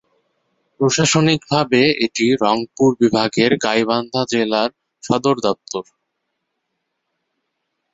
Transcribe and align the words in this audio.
প্রশাসনিকভাবে 0.79 1.81
এটি 2.05 2.25
রংপুর 2.43 2.89
বিভাগের 3.01 3.51
গাইবান্ধা 3.65 4.21
জেলার 4.31 4.69
সদরদপ্তর। 5.03 5.85